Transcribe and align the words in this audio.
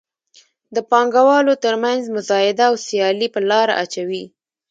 د 0.75 0.77
پانګوالو 0.89 1.53
تر 1.63 1.73
مینځ 1.83 2.03
مزایده 2.15 2.63
او 2.69 2.75
سیالي 2.87 3.27
په 3.33 3.39
لاره 3.49 3.73
اچوي. 3.83 4.23